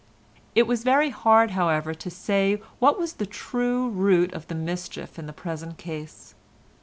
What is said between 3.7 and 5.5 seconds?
root of the mischief in the